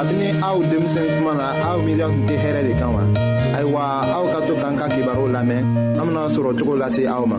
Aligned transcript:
kabini 0.00 0.32
aw 0.40 0.56
denmisɛn 0.64 1.12
tuma 1.20 1.32
na 1.36 1.46
aw 1.70 1.76
miiriya 1.84 2.08
tun 2.08 2.24
tɛ 2.28 2.34
hɛrɛ 2.40 2.60
de 2.64 2.72
kan 2.80 2.90
wa 2.96 3.02
ayiwa 3.52 3.82
aw 4.16 4.24
ka 4.32 4.38
to 4.48 4.56
k'an 4.56 4.74
ka 4.80 4.88
kibaru 4.88 5.28
lamɛn 5.28 5.60
an 6.00 6.04
bena 6.08 6.24
sɔrɔ 6.32 6.50
cogo 6.56 6.74
lase 6.80 7.04
aw 7.04 7.24
ma 7.28 7.38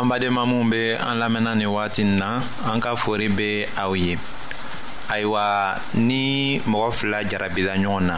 an 0.00 0.04
badenma 0.08 0.42
minw 0.48 0.64
be 0.72 0.96
an 0.96 1.16
lamɛnna 1.20 1.52
ni 1.54 1.66
wagati 1.68 2.04
n 2.08 2.16
na 2.16 2.40
an 2.64 2.80
ka 2.80 2.96
fori 2.96 3.28
be 3.28 3.68
aw 3.76 3.92
ye 3.92 4.16
ayiwa 5.12 5.76
ni 6.00 6.56
mɔgɔ 6.64 6.88
fila 6.96 7.18
jarabila 7.28 7.76
ɲɔgɔn 7.76 8.04
na 8.08 8.16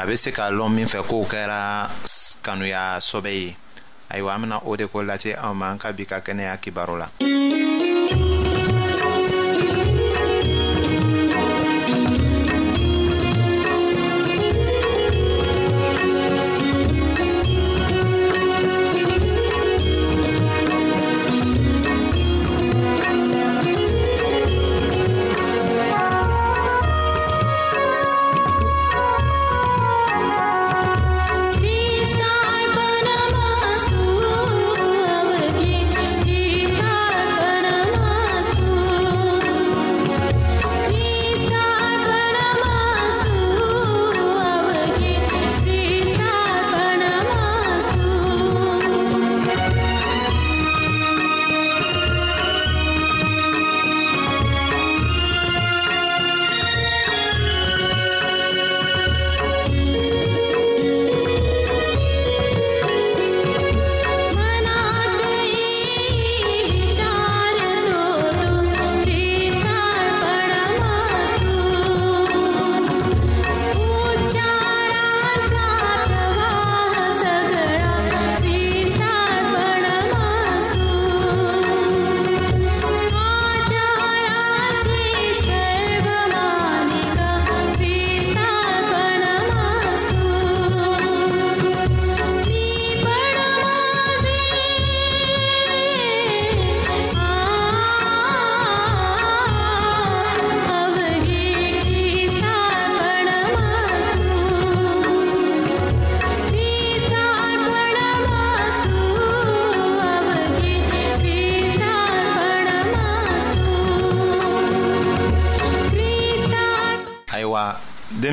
a 0.00 0.06
be 0.08 0.16
se 0.16 0.32
k'a 0.32 0.48
lɔn 0.48 0.72
min 0.72 0.86
fɛ 0.88 1.04
k'o 1.04 1.26
kɛra 1.28 1.90
kanuya 2.40 2.96
sɔbɛ 3.04 3.28
ye 3.36 3.52
ayiwa 4.08 4.34
an 4.34 4.40
bena 4.42 4.58
o 4.64 4.76
de 4.76 4.88
ko 4.88 5.02
lase 5.04 5.34
aw 5.36 5.52
ma 5.54 5.70
an 5.70 5.78
ka 5.78 5.92
bi 5.92 6.04
ka 6.08 6.18
kɛnɛya 6.26 6.56
kibaro 6.62 6.96
la 7.00 7.06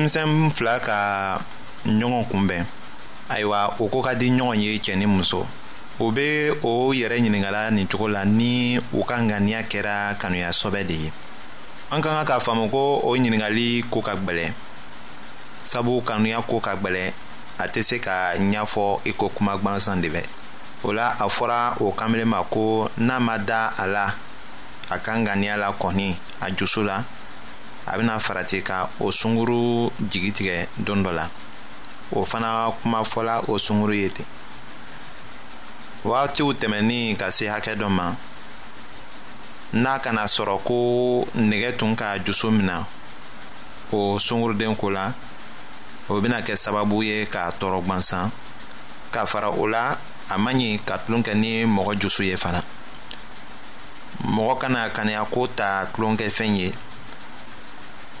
denmisɛn 0.06 0.50
fila 0.54 0.78
ka 0.78 0.98
ɲɔgɔn 1.98 2.24
kunbɛn 2.30 2.64
ayiwa 3.28 3.74
o 3.78 3.88
ko 3.88 4.02
ka 4.02 4.14
di 4.14 4.30
ɲɔgɔn 4.30 4.54
ye 4.62 4.78
cɛ 4.78 4.96
ni 4.96 5.06
muso 5.06 5.46
o 5.98 6.10
be 6.12 6.50
o 6.62 6.92
yɛrɛ 6.92 7.18
ɲiningala 7.18 7.70
nin 7.72 7.86
cogo 7.88 8.06
la 8.08 8.24
ni 8.24 8.78
u 8.92 9.02
ka 9.04 9.16
ŋaniya 9.18 9.64
kɛra 9.66 10.14
kanuya 10.18 10.50
sɔbɛ 10.52 10.86
de 10.86 10.94
ye 10.94 11.12
an 11.90 12.00
ka 12.00 12.10
ka 12.10 12.24
k'a 12.24 12.40
faamu 12.40 12.68
ko 12.70 13.00
o 13.02 13.16
ɲiningali 13.16 13.84
koo 13.90 14.00
ka 14.02 14.14
gwɛlɛ 14.14 14.52
sabu 15.64 16.02
kanuya 16.02 16.40
koo 16.42 16.60
ka 16.60 16.76
gwɛlɛ 16.76 17.12
a 17.58 17.64
tɛ 17.66 17.82
se 17.82 17.98
ka 17.98 18.32
ɲɛfɔ 18.36 19.00
i 19.04 19.10
ko 19.12 19.28
kuma 19.28 19.56
gwansan 19.58 20.00
de 20.00 20.08
bɛ 20.08 20.22
o 20.84 20.92
la 20.92 21.16
a 21.18 21.26
fɔra 21.28 21.76
o 21.80 21.90
kanbelen 21.92 22.26
ma 22.28 22.44
ko 22.44 22.88
n'a 22.98 23.18
ma 23.20 23.38
da 23.38 23.72
a 23.76 23.86
la 23.86 24.14
a 24.90 24.98
ka 24.98 25.12
ŋaniya 25.16 25.56
la 25.58 25.72
kɔni 25.72 26.14
a 26.40 26.50
jusu 26.52 26.84
la 26.84 27.02
a 27.86 27.96
bena 27.96 28.18
farati 28.18 28.62
ka 28.62 28.88
o 29.00 29.10
sunguru 29.12 29.90
jigi 30.10 30.32
tigɛ 30.32 30.66
don 30.76 31.02
dɔ 31.04 31.12
la 31.14 31.30
o 32.12 32.24
fana 32.24 32.72
kuma 32.82 33.02
fɔla 33.04 33.44
o 33.48 33.58
sunguru 33.58 33.92
ye 33.94 34.08
ten 34.10 34.24
wagatiw 36.04 36.52
tɛmɛnin 36.54 37.16
ka 37.16 37.30
se 37.30 37.46
hakɛ 37.46 37.76
dɔ 37.76 37.88
ma 37.88 38.16
n'a 39.72 39.98
kana 39.98 40.24
sɔrɔ 40.26 40.62
ko 40.64 41.24
nɛgɛ 41.38 41.76
tun 41.78 41.94
ka 41.94 42.18
jusu 42.24 42.50
mina 42.50 42.84
o 43.92 44.18
sunguruden 44.18 44.74
ko 44.76 44.88
la 44.90 45.12
o 46.08 46.20
bena 46.20 46.40
kɛ 46.42 46.56
sababu 46.56 47.04
ye 47.04 47.26
k'a 47.26 47.50
tɔɔrɔ 47.52 47.84
gwansan 47.86 48.30
k'a 49.12 49.26
fara 49.28 49.50
o 49.50 49.62
la 49.66 49.96
a 50.28 50.36
man 50.36 50.56
ɲi 50.56 50.80
ka 50.84 50.96
tulon 50.98 51.22
kɛ 51.22 51.34
ni 51.36 51.62
mɔgɔ 51.64 52.00
jusu 52.02 52.24
ye 52.24 52.34
fana 52.36 52.64
mɔgɔ 54.24 54.58
kana 54.58 54.88
kaniyako 54.90 55.46
ta 55.54 55.86
tulonkɛfɛn 55.94 56.56
ye 56.56 56.72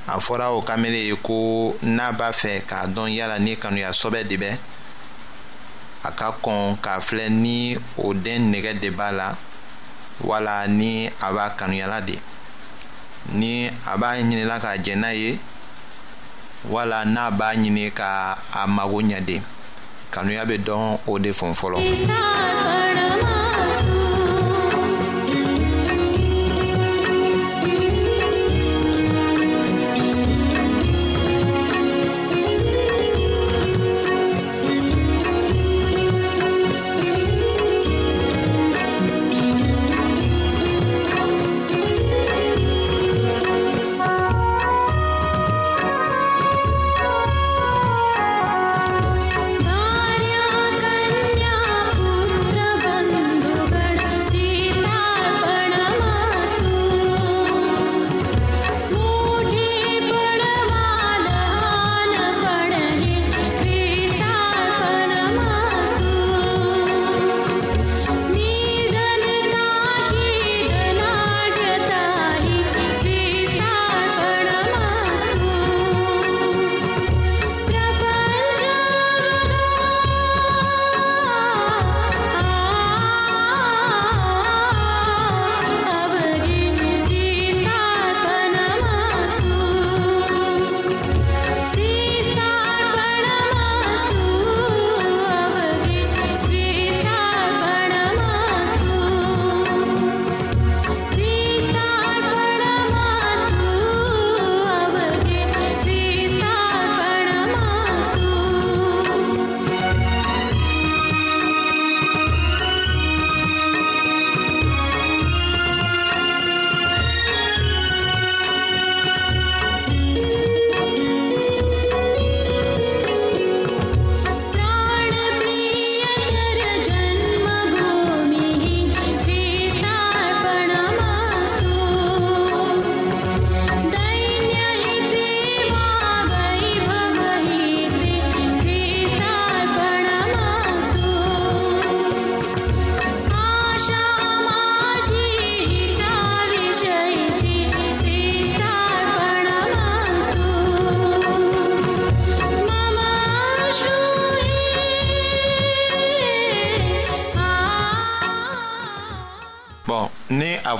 a 0.08 0.18
fɔra 0.20 0.52
o 0.52 0.62
kamele 0.62 1.04
ye 1.08 1.14
ko 1.16 1.74
n'a 1.82 2.12
b'a 2.12 2.30
fɛ 2.30 2.62
k'a 2.66 2.86
dɔn 2.86 3.10
yala 3.10 3.38
ni 3.38 3.52
e 3.52 3.56
kanuya 3.56 3.90
sɔbɛ 3.90 4.24
de 4.28 4.36
bɛ 4.36 4.56
a 6.04 6.10
ka 6.12 6.30
kɔn 6.42 6.76
k'a 6.80 7.00
filɛ 7.00 7.28
ni 7.28 7.76
o 7.98 8.12
den 8.14 8.52
nɛgɛ 8.52 8.78
de 8.80 8.90
b'a 8.90 9.10
la 9.10 9.36
wala 10.22 10.66
ni 10.68 11.06
a 11.08 11.32
b'a 11.32 11.50
kanuyala 11.58 12.00
de 12.06 12.18
ni 13.32 13.66
a 13.66 13.96
b'a 13.98 14.16
ɲinila 14.22 14.60
k'a 14.60 14.76
jɛ 14.78 14.94
n'a 14.96 15.12
ye 15.12 15.38
wala 16.70 17.04
n'a 17.04 17.30
b'a 17.32 17.54
ɲini 17.56 17.92
ka 17.92 18.38
a 18.52 18.66
mago 18.68 19.00
ɲɛ 19.02 19.24
de 19.26 19.40
kanuya 20.12 20.44
bɛ 20.46 20.58
dɔn 20.64 20.98
o 21.06 21.18
de 21.18 21.30
fɔn 21.32 21.52
fɔlɔ. 21.52 22.54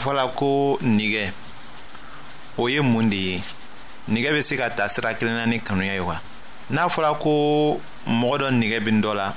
fɔla 0.07 0.29
ko 0.39 0.79
nigɛ 0.85 1.33
o 2.57 2.69
ye 2.69 2.81
mun 2.81 3.11
de 3.11 3.17
ye 3.17 3.41
nigɛ 4.09 4.31
bɛ 4.31 4.43
se 4.43 4.57
ka 4.57 4.69
ta 4.71 4.87
sira 4.89 5.13
kelen 5.15 5.35
na 5.35 5.47
ni 5.47 5.59
kanuya 5.59 5.95
ye 5.95 6.01
wa 6.01 6.21
n'a 6.71 6.87
fɔla 6.89 7.19
ko 7.19 7.81
mɔgɔ 8.07 8.39
dɔ 8.39 8.51
nigɛ 8.55 8.81
bi 8.85 8.91
dɔ 9.03 9.15
la 9.17 9.35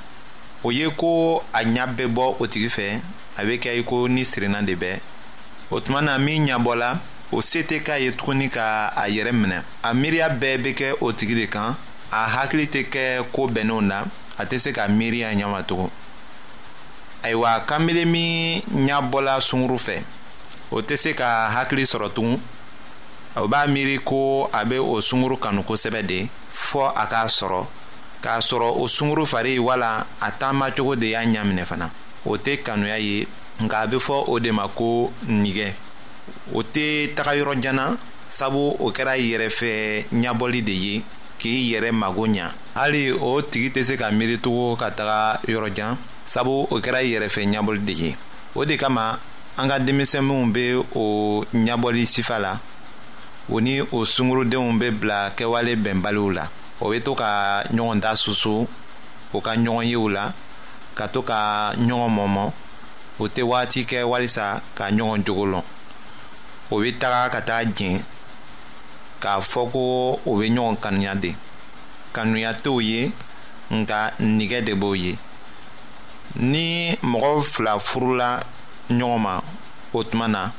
o 0.63 0.69
ye 0.71 0.85
ko 0.95 1.41
a 1.53 1.63
ɲa 1.65 1.87
bɛ 1.97 2.05
bɔ 2.13 2.35
o 2.39 2.45
tigi 2.45 2.69
fɛ 2.69 3.01
a 3.37 3.43
bɛ 3.45 3.57
kɛ 3.59 3.79
i 3.79 3.83
ko 3.83 4.05
ni 4.07 4.21
sirinna 4.23 4.61
de 4.63 4.75
bɛ 4.75 4.99
o 5.71 5.79
tuma 5.79 6.01
na 6.03 6.17
min 6.19 6.45
ɲabɔla 6.45 6.99
o 7.31 7.41
se 7.41 7.63
tɛ 7.63 7.81
k'a 7.83 7.97
ye 7.99 8.11
tuguni 8.11 8.47
ka 8.51 8.93
a 8.95 9.07
yɛrɛ 9.09 9.31
minɛ 9.33 9.63
a 9.81 9.93
miiriya 9.95 10.29
bɛɛ 10.29 10.57
bɛ 10.63 10.73
kɛ 10.75 10.93
o 11.01 11.11
tigi 11.11 11.33
de 11.33 11.45
kan 11.47 11.75
a 12.11 12.25
hakili 12.29 12.67
tɛ 12.69 12.85
kɛ 12.91 13.25
ko 13.31 13.47
bɛnnenw 13.47 13.81
na 13.81 14.03
a 14.37 14.45
tɛ 14.45 14.59
se 14.59 14.71
ka 14.71 14.87
miiri 14.87 15.23
a 15.23 15.33
ɲɛ 15.33 15.49
ma 15.49 15.61
tugun 15.63 15.89
ayiwa 17.23 17.59
kanbele 17.65 18.05
min 18.05 18.61
ɲabɔla 18.69 19.41
sunkuru 19.41 19.77
fɛ 19.79 20.03
o 20.71 20.81
tɛ 20.85 20.95
se 20.95 21.13
ka 21.15 21.49
hakili 21.49 21.83
sɔrɔ 21.85 22.13
tugun 22.13 22.39
o 23.35 23.47
b'a 23.47 23.65
miiri 23.67 23.99
ko 24.03 24.49
a 24.53 24.63
bɛ 24.65 24.77
o 24.81 25.01
sunkuru 25.01 25.37
kanu 25.39 25.61
kosɛbɛ 25.63 26.03
de 26.05 26.27
fɔ 26.53 26.91
a 26.95 27.07
k'a 27.07 27.25
sɔrɔ 27.29 27.65
k'a 28.21 28.37
sɔrɔ 28.41 28.73
o 28.77 28.85
sunkuru 28.87 29.25
fari 29.25 29.57
wala 29.59 30.05
a 30.21 30.31
taamacogo 30.31 30.95
de 30.99 31.07
y'a 31.09 31.25
ɲaminɛ 31.25 31.65
fana 31.65 31.89
o 32.25 32.37
tɛ 32.37 32.61
kanuya 32.63 32.97
ye 32.99 33.27
nka 33.61 33.79
a 33.83 33.87
be 33.87 33.97
fɔ 33.97 34.25
o 34.29 34.39
de 34.39 34.51
ma 34.51 34.67
ko 34.67 35.11
nigɛ 35.27 35.73
o 36.53 36.61
tɛ 36.61 37.15
taga 37.15 37.33
yɔrɔ 37.35 37.59
jan 37.61 37.75
na 37.75 37.95
sabu 38.27 38.75
o 38.79 38.91
kɛra 38.91 39.17
yɛrɛfɛ 39.17 40.05
ɲabɔli 40.13 40.63
de 40.63 40.71
ye 40.73 41.03
k'i 41.39 41.71
yɛrɛ 41.73 41.91
mago 41.91 42.27
ɲa 42.27 42.53
hali 42.75 43.11
o 43.11 43.41
tigi 43.41 43.71
tɛ 43.71 43.83
se 43.83 43.97
ka 43.97 44.11
miiri 44.11 44.37
tugun 44.37 44.77
ka 44.77 44.89
taga 44.91 45.41
yɔrɔ 45.47 45.73
jan 45.73 45.97
sabu 46.25 46.67
o 46.69 46.77
kɛra 46.79 47.01
yɛrɛfɛ 47.01 47.45
ɲabɔli 47.53 47.85
de 47.85 47.91
ye 47.93 48.15
o 48.55 48.63
de 48.65 48.77
kama 48.77 49.19
an 49.59 49.67
ka 49.67 49.77
denmisɛnninw 49.79 50.53
be 50.53 50.61
o 50.95 51.05
ɲabɔli 51.65 52.05
sifa 52.05 52.39
la 52.39 52.57
o 53.51 53.59
ni 53.59 53.81
o 53.81 54.05
sungurudenw 54.05 54.79
be 54.79 54.89
bila 54.91 55.33
kɛwale 55.35 55.75
bɛnbaliw 55.75 56.29
la 56.33 56.47
o 56.79 56.89
be 56.89 56.99
to 57.01 57.13
ka 57.13 57.63
ɲɔgɔn 57.67 57.99
da 58.01 58.13
susu 58.15 58.65
o 59.33 59.41
ka 59.41 59.51
ɲɔgɔn 59.57 59.85
yew 59.85 60.07
la 60.09 60.31
ka 60.95 61.07
to 61.09 61.21
ka 61.21 61.73
ɲɔgɔn 61.75 62.09
mɔmɔ 62.15 62.51
o 63.19 63.27
tɛ 63.27 63.43
wagati 63.43 63.85
kɛ 63.85 64.03
walisa 64.07 64.61
ka 64.75 64.85
ɲɔgɔn 64.91 65.25
jogo 65.25 65.45
lɔn 65.45 65.63
o 66.71 66.79
be 66.81 66.93
taga 66.97 67.29
ka 67.29 67.41
taa 67.41 67.63
jɛn 67.65 67.99
k'a 69.19 69.41
fɔ 69.41 69.71
ko 69.73 70.19
o 70.25 70.35
be 70.39 70.47
ɲɔgɔn 70.49 70.79
kanuya 70.81 71.15
de 71.15 71.35
kanuya 72.13 72.53
t'w 72.53 72.79
ye 72.81 73.11
nka 73.71 74.13
nigɛ 74.21 74.63
de 74.63 74.71
b'o 74.73 74.95
ye 74.97 75.17
ni 76.37 76.95
mɔgɔ 77.03 77.41
fila 77.43 77.77
furula 77.77 78.39
ɲɔgɔn 78.89 79.19
ma 79.19 79.38
o 79.93 80.03
tuma 80.03 80.27
na 80.27 80.51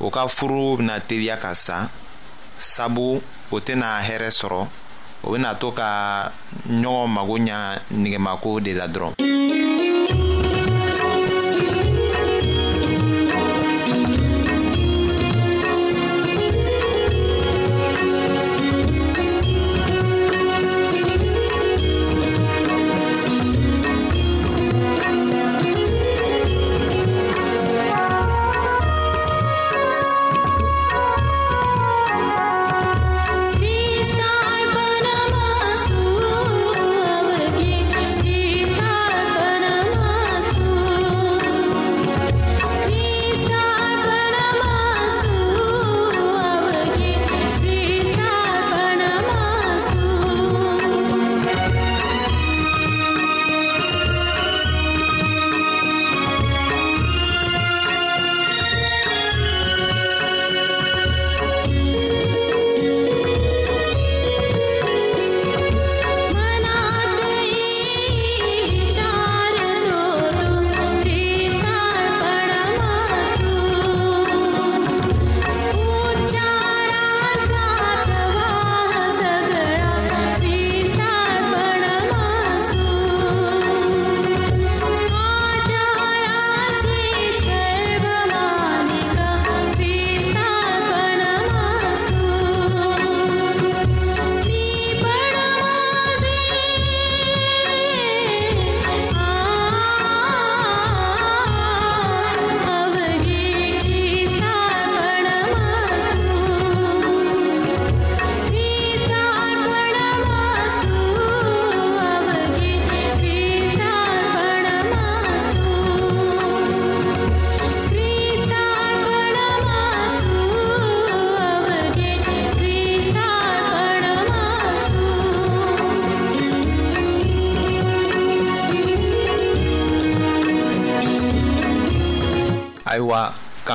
o 0.00 0.10
ka 0.10 0.26
furu 0.26 0.76
bena 0.82 0.98
teliya 1.00 1.38
ka 1.40 1.54
sa 1.54 1.88
sabu 2.58 3.22
o 3.50 3.56
tena 3.62 4.00
hɛrɛ 4.06 4.28
sɔrɔ 4.30 4.60
o 5.24 5.32
bena 5.32 5.50
to 5.60 5.68
ka 5.78 5.88
ɲɔgɔn 6.80 7.08
mago 7.14 7.36
ɲa 7.46 7.58
nigɛmako 8.02 8.50
de 8.64 8.72
la 8.74 8.86
dɔrɔn 8.94 9.12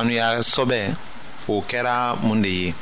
kanuya 0.00 0.28
sɔbɛ 0.54 0.78
o 1.46 1.60
kɛra 1.68 2.16
mun 2.26 2.40
de 2.42 2.48
ye 2.60 2.74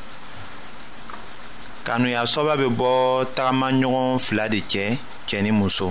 kanuya 1.85 2.23
sɔbɛ 2.33 2.53
bɛ 2.61 2.67
bɔ 2.79 2.91
tagama 3.35 3.69
ɲɔgɔn 3.81 4.19
fila 4.25 4.49
de 4.49 4.61
cɛ 4.61 4.97
cɛ 5.27 5.43
ni 5.43 5.51
muso 5.51 5.89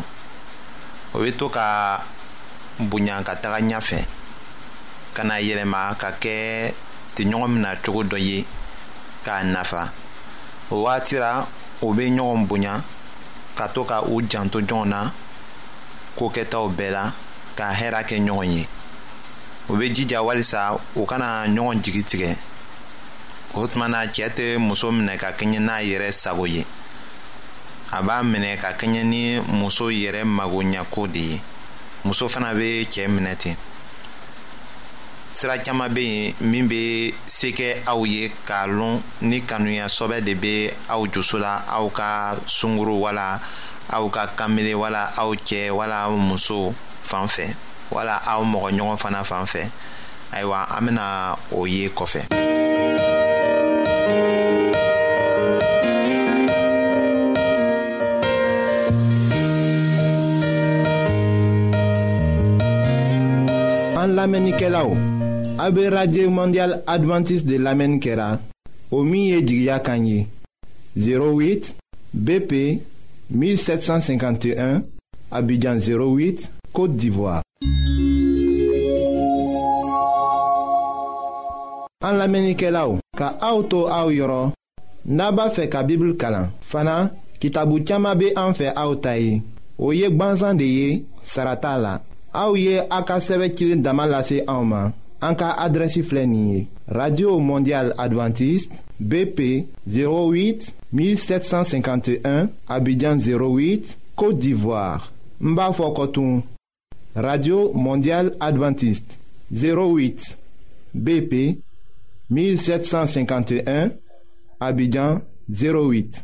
o 1.13 1.17
bɛ 1.19 1.38
to 1.38 1.50
ka 1.50 2.00
bonya 2.79 3.19
ka 3.27 3.36
taga 3.43 3.60
ɲɛfɛ 3.60 4.00
ka 5.13 5.24
na 5.25 5.36
yɛlɛma 5.41 5.98
ka 5.98 6.12
kɛ 6.13 6.34
tɛɲɔgɔn 7.15 7.50
mina 7.51 7.75
cogo 7.84 8.03
dɔ 8.03 8.17
ye 8.22 8.46
k'a 9.25 9.43
nafa 9.51 9.91
o 10.72 10.75
wagati 10.86 11.15
la 11.19 11.46
u 11.81 11.93
bɛ 11.93 12.05
ɲɔgɔn 12.15 12.48
bonya 12.48 12.79
ka 13.57 13.67
to 13.67 13.84
ka 13.84 14.00
u 14.01 14.22
janto 14.22 14.62
ɲɔgɔn 14.62 14.86
na 14.86 15.12
ko 16.15 16.29
kɛtaw 16.29 16.69
bɛɛ 16.74 16.91
la 16.91 17.12
ka 17.57 17.74
hɛra 17.74 18.01
kɛ 18.07 18.15
ɲɔgɔn 18.24 18.51
ye 18.55 18.65
o 19.69 19.75
bɛ 19.75 19.88
jija 19.93 20.21
walisa 20.21 20.79
o 20.95 21.05
kana 21.05 21.45
ɲɔgɔn 21.47 21.83
jigi 21.83 22.03
tigɛ 22.03 22.36
o 23.53 23.67
tuma 23.67 23.88
na 23.89 24.05
cɛ 24.07 24.29
tɛ 24.29 24.57
muso 24.57 24.91
minɛ 24.91 25.17
ka 25.19 25.31
kɛɲɛ 25.33 25.59
n'a 25.59 25.77
yɛrɛ 25.83 26.12
sago 26.13 26.45
ye 26.47 26.65
a 27.91 28.01
b'a 28.01 28.24
minɛ 28.24 28.57
ka 28.59 28.69
kɛɲɛ 28.79 29.03
ni 29.05 29.39
muso 29.41 29.88
yɛrɛ 29.91 30.24
magoɲako 30.24 31.07
de 31.12 31.19
ye 31.19 31.41
muso 32.05 32.27
fana 32.29 32.53
bɛ 32.53 32.86
cɛ 32.88 33.07
minɛ 33.09 33.36
ten 33.38 33.55
sira 35.36 35.57
caman 35.59 35.93
bɛ 35.93 36.00
yen 36.00 36.33
min 36.51 36.65
bɛ 36.69 37.13
se 37.27 37.51
kɛ 37.51 37.83
aw 37.88 38.03
ye 38.05 38.31
k'a 38.47 38.67
lɔn 38.71 39.01
ni 39.24 39.41
kanuya 39.41 39.86
sɔbɛ 39.88 40.21
de 40.24 40.33
bɛ 40.36 40.74
aw 40.89 41.05
jusu 41.12 41.39
la 41.39 41.63
aw 41.67 41.89
ka 41.89 42.38
sunkuru 42.47 43.00
wala 43.01 43.41
aw 43.91 44.07
ka 44.09 44.27
kanbele 44.27 44.74
wala 44.79 45.12
aw 45.17 45.36
cɛ 45.36 45.71
wala 45.75 46.09
muso 46.12 46.74
fan 47.01 47.27
fɛ. 47.27 47.53
Voilà 47.91 48.20
aw 48.27 48.44
mɔgɔ 48.44 48.70
ɲɔgɔn 48.77 48.98
fana 48.98 49.24
fan 49.24 49.46
fɛ 49.46 49.62
ayiwa 50.32 50.60
an 50.75 50.86
bena 50.86 51.38
o 51.51 51.65
ye 51.65 51.89
kɔfɛ 51.89 52.20
an 64.03 64.15
lamɛnnikɛlaw 64.15 64.89
a 65.60 65.72
be 65.72 65.88
radio 65.89 66.29
mondial 66.29 66.84
advantiste 66.86 67.46
de 67.46 67.58
lamɛnni 67.58 68.00
kɛra 68.00 68.39
o 68.91 69.03
min 69.03 69.25
ye 69.32 70.27
08 70.96 71.75
bp 72.13 72.82
1751 73.32 74.82
abidjan 75.32 75.79
08 75.79 76.50
côte 76.74 76.96
d'ivoire 76.96 77.41
An 82.00 82.18
la 82.20 82.27
menike 82.27 82.70
la 82.74 82.84
ou 82.92 83.00
Ka 83.18 83.27
aoutou 83.42 83.88
aou 83.89 84.12
yoron 84.13 84.51
Naba 85.06 85.48
fe 85.50 85.66
ka 85.72 85.82
bibil 85.84 86.13
kalan 86.22 86.51
Fana, 86.62 87.10
ki 87.42 87.50
tabou 87.54 87.82
tiyama 87.82 88.12
be 88.20 88.30
an 88.38 88.54
fe 88.58 88.68
aouta 88.77 89.16
e 89.18 89.39
Ou 89.80 89.96
yek 89.98 90.13
banzan 90.20 90.60
de 90.62 90.68
ye 90.70 90.92
Sarata 91.25 91.72
la 91.82 91.96
Aou 92.38 92.54
ye 92.60 92.75
akaseve 92.98 93.50
kilin 93.56 93.82
damalase 93.82 94.44
aouman 94.46 94.94
An 95.25 95.34
ka 95.39 95.56
adresi 95.58 96.04
flenye 96.06 96.68
Radio 96.88 97.39
Mondial 97.42 97.96
Adventist 97.98 98.84
BP 99.00 99.48
08 99.89 100.70
1751 100.94 102.48
Abidjan 102.70 103.18
08 103.18 103.98
Kote 104.13 104.38
d'Ivoire 104.38 105.10
Mba 105.42 105.72
fokotoun 105.74 106.44
Radio 107.16 107.72
Mondial 107.74 108.36
Adventist 108.39 109.18
08 109.50 110.38
BP 110.94 111.58
1751, 112.29 113.91
Abidjan 114.60 115.22
08. 115.50 116.24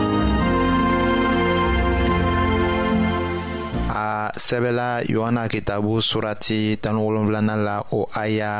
a 4.35 4.39
sɛbɛla 4.39 4.87
yohana 5.13 5.43
kitabu 5.51 5.91
surati 6.09 6.59
tani 6.81 6.99
wolonfilana 7.03 7.55
la 7.65 7.75
o 7.97 8.07
aya 8.23 8.51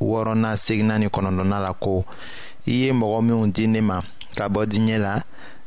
wɔɔrɔnan 0.00 0.56
seginan 0.64 0.98
ni 1.00 1.06
kɔnɔntɔnnan 1.08 1.62
la 1.66 1.72
ko 1.84 1.92
i 2.66 2.70
ye 2.80 2.92
mɔgɔ 2.92 3.18
minw 3.26 3.46
di 3.54 3.64
ne 3.72 3.80
ma 3.88 3.96
ka 4.36 4.44
bɔ 4.54 4.60
diɲɛ 4.70 4.96
la 5.04 5.14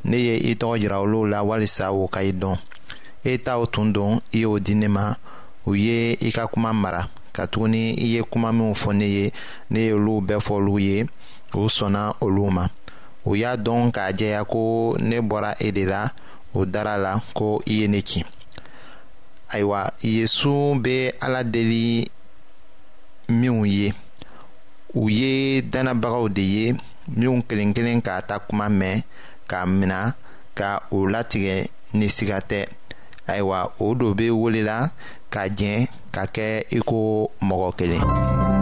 ne 0.10 0.16
ye 0.26 0.36
i 0.52 0.56
tɔgɔ 0.56 0.76
jira 0.82 0.98
olu 1.04 1.28
la 1.32 1.40
walisa 1.44 1.92
o 1.92 2.08
ka 2.08 2.20
i 2.24 2.32
dɔn 2.32 2.58
e 3.24 3.38
t'aw 3.38 3.66
tun 3.74 3.92
don 3.94 4.22
i 4.34 4.38
y'o 4.44 4.58
di 4.60 4.74
ne 4.76 4.88
ma 4.88 5.14
u 5.66 5.74
ye 5.76 6.18
i 6.28 6.32
ka 6.32 6.48
kuma 6.48 6.72
mara 6.74 7.10
katuguni 7.34 7.84
i 7.98 8.06
ye 8.16 8.22
kuma 8.24 8.52
minw 8.52 8.74
fɔ 8.74 8.94
ne 8.96 9.06
ye 9.06 9.32
ne 9.70 9.80
ye 9.80 9.92
olu 9.94 10.22
bɛɛ 10.22 10.40
fɔ 10.48 10.54
olu 10.60 10.80
ye 10.80 11.04
u 11.54 11.62
sɔnna 11.78 12.14
olu 12.22 12.52
ma 12.52 12.68
u 13.26 13.36
y'a 13.36 13.58
dɔn 13.58 13.92
k'a 13.92 14.12
jɛya 14.18 14.46
ko 14.48 14.96
ne 15.00 15.20
bɔra 15.20 15.56
e 15.60 15.72
de 15.72 15.86
la 15.86 16.08
o 16.54 16.66
dara 16.66 16.98
la 16.98 17.20
ko 17.34 17.62
i 17.68 17.74
ye 17.82 17.88
ne 17.88 18.02
ci 18.02 18.24
ayiwa 19.54 19.80
yesu 20.02 20.50
bɛ 20.84 20.96
ala 21.26 21.40
deli 21.54 22.10
minw 23.40 23.62
ye 23.78 23.88
u 25.00 25.10
ye 25.20 25.34
dannabagaw 25.72 26.26
de 26.36 26.44
ye 26.56 26.66
minw 27.18 27.36
kelen 27.48 27.72
kelen 27.76 28.00
k'a 28.06 28.16
ta 28.28 28.36
kuma 28.48 28.68
mɛn 28.80 28.98
k'a 29.50 29.60
mina 29.78 30.00
ka 30.58 30.70
o 30.96 31.06
latigɛ 31.14 31.56
ni 31.98 32.08
siga 32.16 32.40
tɛ 32.50 32.60
ayiwa 33.32 33.60
o 33.80 33.88
do 34.00 34.08
bɛ 34.18 34.28
welela 34.42 34.78
ka 35.34 35.42
jɛn 35.58 35.82
ka 36.14 36.24
kɛ 36.36 36.48
i 36.76 36.80
mɔgɔ 37.48 37.70
kelen. 37.78 38.53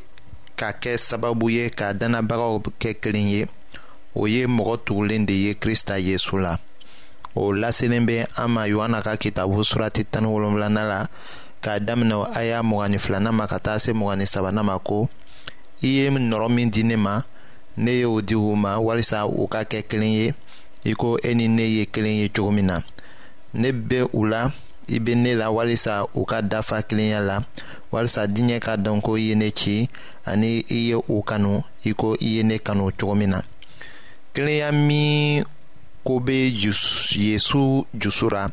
ka 0.56 0.72
kɛ 0.82 0.98
sababu 0.98 1.50
ye 1.50 1.70
ka 1.70 1.94
dannabagaw 1.94 2.54
kɛ 2.80 3.00
kelen 3.02 3.28
ye 3.34 3.44
o 4.16 4.26
ye 4.28 4.46
mɔgɔ 4.48 4.80
tugulen 4.86 5.26
de 5.26 5.34
ye 5.34 5.54
kirista 5.56 5.98
yesu 5.98 6.38
la 6.40 6.58
o 7.36 7.52
laselen 7.54 8.06
bɛ 8.08 8.26
an 8.38 8.52
ma 8.52 8.64
yohana 8.68 9.02
ka 9.04 9.16
kitabu 9.18 9.64
surati 9.64 10.04
tan 10.12 10.24
ni 10.24 10.28
wolonwulanan 10.30 10.88
la 10.90 11.06
k'a 11.62 11.80
daminɛ 11.80 12.30
a 12.36 12.44
y'a 12.44 12.62
mugan 12.64 12.92
ni 12.92 12.98
filanan 12.98 13.34
ma 13.34 13.48
ka 13.48 13.58
taa 13.60 13.78
se 13.80 13.92
mugan 13.94 14.18
ni 14.20 14.26
sabanan 14.26 14.64
ma 14.66 14.80
ko 14.80 15.10
i 15.84 15.88
ye 15.88 16.10
nɔrɔ 16.10 16.50
min 16.52 16.70
di 16.70 16.84
ne 16.84 16.96
ma 16.98 17.22
ne 17.78 17.92
ye 17.92 18.06
o 18.06 18.22
di 18.22 18.36
u 18.36 18.56
ma 18.56 18.78
walisa 18.78 19.26
u 19.28 19.48
ka 19.48 19.64
kɛ 19.64 19.84
kelen 19.90 20.14
ye 20.14 20.34
i 20.86 20.94
ko 20.96 21.18
e 21.24 21.34
ni 21.34 21.48
ne 21.48 21.62
ye 21.64 21.86
kelen 21.86 22.20
ye 22.22 22.30
cogo 22.30 22.52
min 22.52 22.66
na 22.66 22.82
ne 23.54 23.72
bɛ 23.72 24.10
u 24.14 24.26
la. 24.26 24.52
i 24.90 25.00
be 25.00 25.16
ne 25.16 25.36
la 25.36 25.50
walisa 25.50 26.06
u 26.14 26.26
ka 26.26 26.42
dafa 26.42 26.82
kilenya 26.82 27.20
la 27.20 27.42
walisa 27.92 28.26
diɲɛ 28.28 28.58
ka 28.66 28.74
dɔn 28.84 29.02
ko 29.06 29.12
i 29.18 29.24
ye 29.30 29.36
ne 29.36 29.50
ci 29.60 29.90
ani 30.32 30.66
i 30.68 30.90
ye 30.90 30.96
u 30.96 31.16
kanu 31.30 31.62
i 31.84 31.92
ko 31.94 32.14
i 32.20 32.30
ye 32.38 32.44
ne 32.44 32.58
kanu 32.60 32.90
cogo 33.00 33.16
min 33.16 33.30
na 33.30 33.40
kilenya 34.34 34.72
min 34.72 35.44
ko 36.06 36.20
be 36.20 36.36
yezu 36.52 37.86
jusu 38.02 38.26
ra 38.34 38.44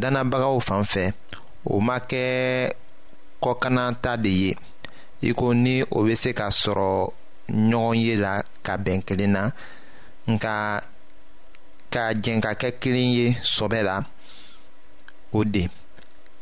dannabagaw 0.00 0.58
fan 0.66 0.82
fɛ 0.92 1.12
o 1.64 1.80
ma 1.80 1.96
kɛ 1.98 2.24
kɔkana 3.42 3.84
de 4.22 4.28
ye 4.30 4.54
i 5.22 5.32
ko 5.34 5.52
ni 5.54 5.82
o 5.90 6.02
be 6.02 6.14
se 6.16 6.32
ka 6.32 6.48
sɔrɔ 6.48 7.08
ɲɔgɔn 7.50 7.96
ye 7.98 8.16
la 8.16 8.42
ka 8.62 8.74
bɛn 8.76 9.02
kelen 9.06 9.30
na 9.32 9.50
nka 10.30 10.80
ka 11.92 12.02
jɛn 12.22 12.40
ka 12.42 12.50
kɛ 12.60 12.78
kelen 12.80 13.10
ye 13.16 13.36
sɔbɛ 13.42 13.82
la 13.82 14.02
o 15.32 15.42
de 15.44 15.62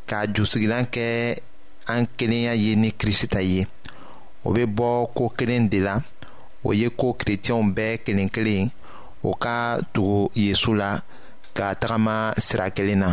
ka 0.07 0.27
jusigilan 0.35 0.85
kɛ 0.95 1.07
an 1.93 2.03
kelenya 2.17 2.53
ye 2.63 2.71
ni 2.83 2.91
kirisi 2.99 3.27
ta 3.33 3.41
ye 3.51 3.61
o 4.47 4.53
be 4.55 4.63
bɔ 4.77 4.89
koo 5.17 5.29
kelen 5.39 5.65
de 5.73 5.79
la 5.87 5.95
o 6.67 6.73
ye 6.81 6.89
ko 7.01 7.07
kerecɛnw 7.19 7.63
bɛɛ 7.77 7.93
kelen 8.05 8.29
kelen 8.35 8.65
o 9.23 9.31
ka 9.43 9.55
tugu 9.93 10.19
yezu 10.43 10.73
la 10.81 10.91
ka 11.57 11.67
tagama 11.81 12.17
sira 12.45 12.67
kelen 12.77 12.99
na 13.03 13.09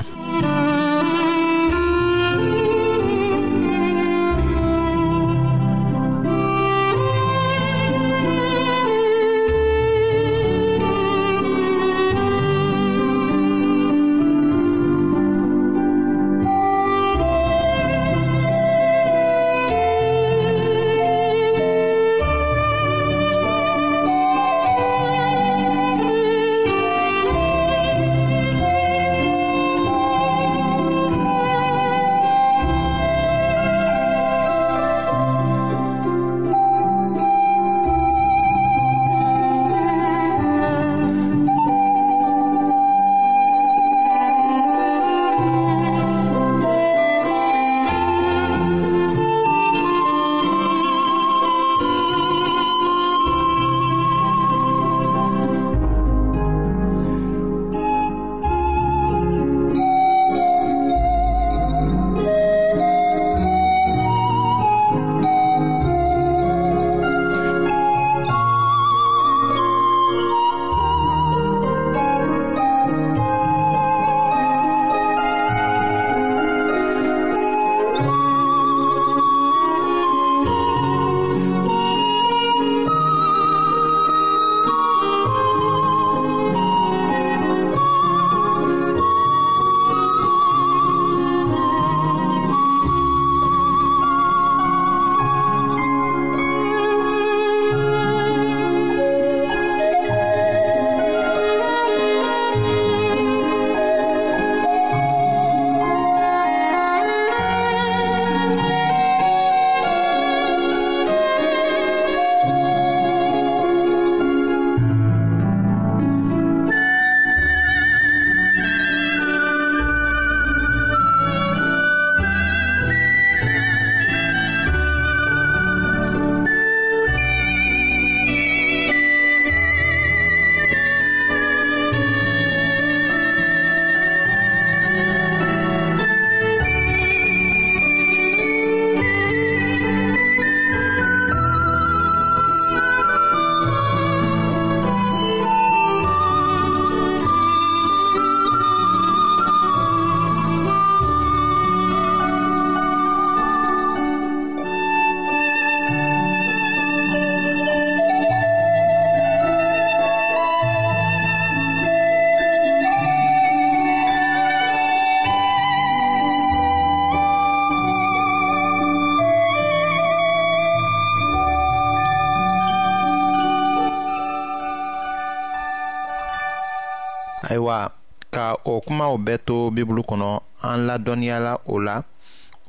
ka 178.31 178.55
o 178.67 178.73
kumaw 178.83 179.13
bɛɛ 179.25 179.37
to 179.47 179.55
bibulu 179.75 180.01
kɔnɔ 180.09 180.29
an 180.69 180.77
ladɔnniyala 180.87 181.53
o 181.65 181.75
la 181.87 181.95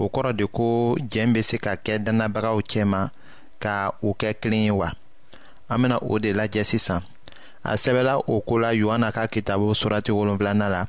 o 0.02 0.08
kɔrɔ 0.14 0.30
de 0.38 0.44
ko 0.56 0.94
jɛn 1.10 1.30
be 1.34 1.40
se 1.48 1.56
ka 1.64 1.72
kɛ 1.84 1.94
dannabagaw 2.04 2.56
cɛma 2.70 3.00
ka 3.62 3.90
u 4.06 4.14
kɛ 4.20 4.30
kelen 4.40 4.64
ye 4.64 4.70
wa 4.70 4.88
an 5.70 5.78
bena 5.82 5.96
o 6.10 6.18
de 6.22 6.30
lajɛ 6.38 6.62
sisan 6.70 7.00
a 7.64 7.74
sɛbɛla 7.74 8.22
o 8.32 8.40
koo 8.46 8.58
la 8.62 8.70
yohana 8.72 9.10
ka 9.14 9.26
kitabu 9.26 9.74
surati 9.74 10.10
wolonfilana 10.14 10.66
la 10.70 10.82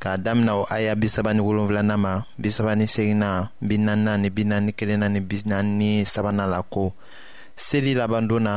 k'a 0.00 0.16
damina 0.24 0.56
o 0.56 0.64
aya 0.70 0.94
bisaba 0.96 1.34
ni 1.34 1.40
wolonfilana 1.40 1.96
ma 1.98 2.22
bisaba 2.40 2.72
ni 2.78 2.86
segina 2.86 3.50
bi 3.60 3.76
ni 3.78 4.28
bi 4.30 4.42
kelenna 4.72 5.08
ni 5.12 5.20
binani 5.20 5.44
naani 5.44 5.76
ni 5.78 5.90
sabana 6.04 6.46
la 6.48 6.62
ko 6.62 6.92
seli 7.56 7.94
labandon 7.94 8.40
na 8.42 8.54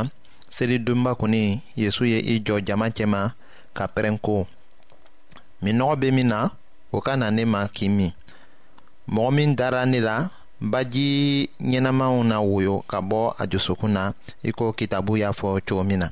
selidonba 0.50 1.12
kɔni 1.20 1.62
yezu 1.76 2.06
ye 2.06 2.20
i 2.36 2.40
jɔ 2.42 2.64
jama 2.66 2.88
cɛma 2.90 3.34
ka 3.74 3.88
pɛrɛn 3.88 4.18
ko 4.22 4.48
minnɔgɔ 5.64 5.96
bɛ 6.02 6.08
min 6.16 6.28
na 6.32 6.40
o 6.96 7.02
ka 7.06 7.14
na 7.20 7.28
ne 7.36 7.44
ma 7.54 7.62
k'i 7.76 7.88
min 7.90 8.12
mɔgɔ 9.14 9.30
min 9.36 9.56
dara 9.60 9.82
ne 9.86 10.00
la 10.00 10.18
baji 10.72 11.08
ɲɛnamaw 11.70 12.16
na 12.30 12.38
woyo 12.52 12.76
ka 12.92 12.98
bɔ 13.10 13.22
a 13.42 13.48
dusukun 13.52 13.92
na 13.96 14.04
i 14.44 14.50
ko 14.58 14.64
kitabu 14.78 15.14
y'a 15.22 15.32
fɔ 15.40 15.48
cogo 15.68 15.84
min 15.90 15.98
na 16.00 16.08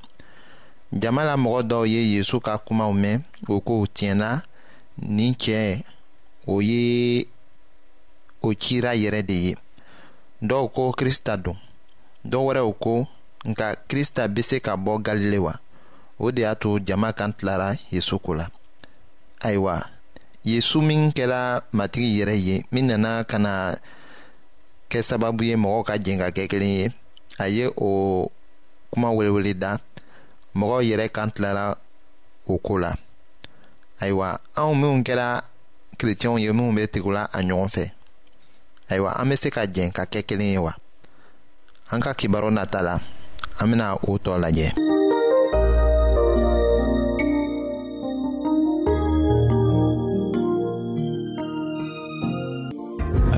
jama 1.02 1.24
la 1.24 1.36
mɔgɔ 1.44 1.60
dɔw 1.70 1.84
ye 1.92 2.02
yezu 2.16 2.40
ka 2.46 2.54
kumaw 2.66 2.92
mɛn 3.02 3.20
o 3.54 3.60
ko 3.60 3.86
tiɲɛna 3.96 4.30
nin 5.16 5.34
cɛ 5.44 5.84
o 6.54 6.60
ye 6.62 7.28
o 8.42 8.50
cira 8.62 8.92
yɛrɛ 9.04 9.22
de 9.28 9.34
ye 9.46 9.56
dɔw 10.42 10.70
ko 10.76 10.92
krista 10.92 11.38
don 11.44 11.58
dɔw 12.24 12.42
wɛrɛw 12.48 12.74
ko 12.80 13.08
nka 13.50 13.68
krista 13.88 14.28
bɛ 14.28 14.42
se 14.44 14.60
ka 14.60 14.76
bɔ 14.78 15.02
galile 15.02 15.38
wa 15.42 15.54
o 16.20 16.32
de 16.32 16.42
y'a 16.42 16.56
to 16.56 16.80
jama 16.80 17.14
kan 17.14 17.34
tilara 17.34 17.76
yesu 17.92 18.20
ko 18.20 18.34
la 18.34 18.46
ayiwa 19.40 19.88
yesu 20.50 20.80
min 20.88 21.02
kɛra 21.18 21.42
matigi 21.78 22.18
yɛrɛ 22.20 22.36
ye 22.48 22.56
min 22.74 22.86
nana 22.90 23.12
ka 23.30 23.38
na 23.46 23.54
kɛ 24.92 25.00
sababu 25.08 25.42
ye 25.50 25.56
mɔgɔw 25.64 25.82
ka 25.90 25.94
jɛn 26.06 26.20
ka 26.22 26.30
kɛ 26.36 26.48
kelen 26.52 26.74
ye 26.80 26.86
a 27.44 27.48
ye 27.48 27.66
o 27.78 28.32
kuma 28.92 29.10
welewele 29.18 29.54
da 29.62 29.72
mɔgɔw 30.60 30.80
yɛrɛ 30.90 31.08
kan 31.14 31.30
tilala 31.32 31.76
o 32.50 32.58
ko 32.58 32.74
la 32.84 32.92
ayiwa 34.02 34.40
anw 34.56 34.74
minnu 34.80 35.04
kɛra 35.08 35.28
kerecɛnw 35.98 36.40
ye 36.44 36.50
minnu 36.52 36.72
bɛ 36.78 36.84
tigɛla 36.94 37.24
a 37.32 37.40
ɲɔgɔn 37.48 37.70
fɛ 37.76 37.86
ayiwa 38.90 39.20
an 39.22 39.28
bɛ 39.30 39.36
se 39.38 39.50
ka 39.52 39.62
jɛn 39.66 39.92
ka 39.94 40.04
kɛ 40.06 40.26
kelen 40.28 40.52
ye 40.52 40.58
wa 40.58 40.74
an 41.92 42.02
ka 42.02 42.14
kibaru 42.14 42.52
nata 42.52 42.82
la 42.82 42.98
an 43.60 43.72
bɛna 43.72 43.96
o 44.08 44.18
tɔ 44.18 44.36
lajɛ. 44.40 44.76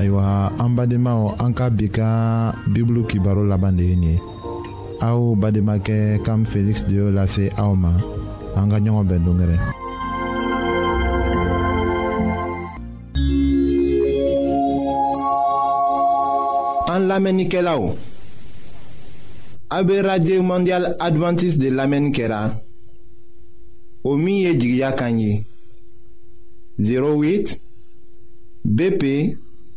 ayiwa 0.02 0.50
an 0.58 0.74
de 0.88 0.96
an 1.38 1.54
ka 1.54 1.70
bi 1.70 1.86
ka 1.88 2.52
bibulu 2.74 3.04
kibaro 3.06 3.44
laban 3.46 3.76
de 3.76 3.84
ye 3.84 3.94
nin 3.96 4.10
ye 4.10 4.18
aw 5.00 5.34
bademakɛ 5.36 6.22
kam 6.24 6.42
de 6.44 7.02
la 7.02 7.22
lase 7.22 7.50
aoma 7.56 7.90
ma 7.90 8.60
an 8.60 8.68
ka 8.70 8.78
ɲɔgɔn 8.80 9.06
bɛn 9.06 9.58
an 16.92 17.02
lamɛnnikɛlaw 17.08 17.94
a 19.70 19.82
be 19.84 20.00
radio 20.02 20.42
mondial 20.42 20.96
Adventiste 21.00 21.58
de 21.58 21.70
lamɛnni 21.70 22.10
Omi 24.04 24.04
o 24.04 24.16
min 24.18 25.46
08 26.78 27.60
BP 28.64 29.36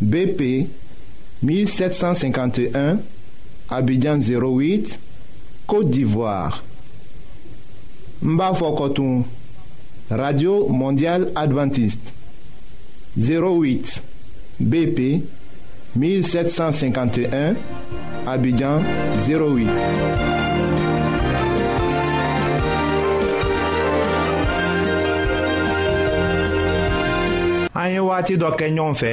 BP 0.00 0.68
1751, 1.42 2.98
Abidjan 3.70 4.18
08, 4.18 4.98
Côte 5.66 5.90
d'Ivoire. 5.90 6.62
Mbafokotoum, 8.22 9.24
Radio 10.10 10.68
Mondiale 10.68 11.30
Adventiste. 11.34 12.12
08, 13.18 14.02
BP 14.60 15.24
1751, 15.94 17.54
Abidjan 18.26 18.80
08. 19.24 19.68
An 27.76 27.92
ye 27.92 28.00
waati 28.00 28.34
dɔ 28.40 28.48
kɛ 28.58 28.66
ɲɔgɔn 28.72 28.94
fɛ 29.00 29.12